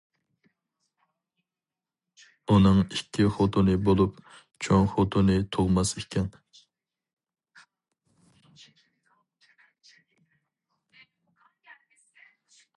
[2.53, 4.17] ئۇنىڭ ئىككى خوتۇنى بولۇپ،
[4.67, 6.33] چوڭ خوتۇنى تۇغماس ئىكەن.